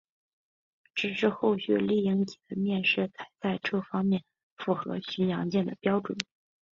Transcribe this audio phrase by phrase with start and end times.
[0.95, 4.23] 直至后续丽蝇级的面世才在这方面
[4.57, 6.17] 符合巡洋舰的标准。